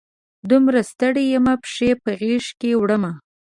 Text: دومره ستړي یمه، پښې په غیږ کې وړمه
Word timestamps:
دومره 0.49 0.79
ستړي 0.91 1.23
یمه، 1.33 1.53
پښې 1.63 1.89
په 2.03 2.09
غیږ 2.19 2.45
کې 2.59 2.71
وړمه 2.81 3.11